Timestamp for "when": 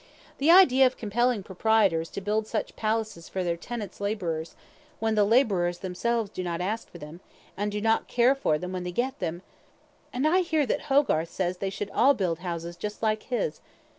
4.99-5.13, 8.71-8.83